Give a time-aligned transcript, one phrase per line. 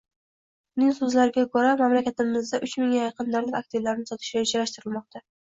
[0.79, 5.27] Uning so‘zlariga ko‘ra, mamlakatdagiuchmingga yaqin davlat aktivlarini sotish rejalashtirilmoqda